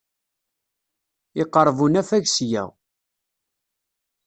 Yeqreb 1.37 1.77
unafag 1.85 2.25
seg-a. 2.29 2.63